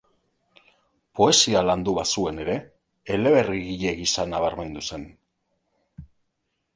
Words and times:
Poesia 1.17 1.59
landu 1.69 1.93
bazuen 1.97 2.39
ere, 2.45 2.55
eleberrigile 3.17 3.93
gisa 3.99 4.25
nabarmendu 4.31 4.83
zen. 4.89 5.05